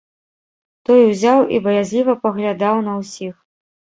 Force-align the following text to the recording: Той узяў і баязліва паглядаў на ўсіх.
Той 0.89 1.01
узяў 1.09 1.41
і 1.57 1.59
баязліва 1.67 2.15
паглядаў 2.23 2.75
на 2.87 2.97
ўсіх. 3.03 3.35